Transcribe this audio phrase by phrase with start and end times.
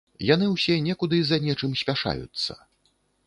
[0.27, 2.59] Яны ўсе некуды за нечым спяшаюцца.